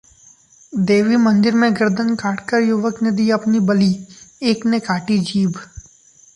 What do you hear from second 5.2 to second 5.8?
जीभ